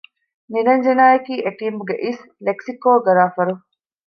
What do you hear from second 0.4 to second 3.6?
ނިރަންޖަނާ އަކީ އެޓީމުގެ އިސް ލެކްސިކޯގަރާފަރު